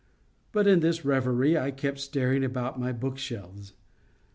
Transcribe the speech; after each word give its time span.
And 0.55 0.67
in 0.67 0.79
this 0.79 1.05
reverie 1.05 1.55
I 1.55 1.69
kept 1.69 1.99
staring 1.99 2.43
about 2.43 2.79
my 2.79 2.91
book 2.91 3.19
shelves. 3.19 3.73